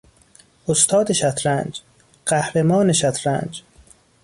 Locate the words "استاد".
0.67-1.11